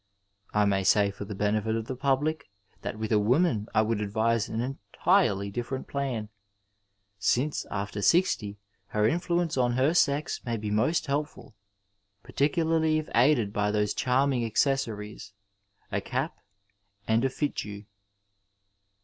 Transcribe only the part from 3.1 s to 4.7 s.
a woman I woidd advise an